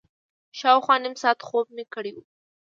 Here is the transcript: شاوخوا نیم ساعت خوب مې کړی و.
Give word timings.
شاوخوا 0.59 0.95
نیم 1.03 1.15
ساعت 1.21 1.39
خوب 1.47 1.65
مې 1.75 1.83
کړی 1.93 2.11
و. 2.13 2.17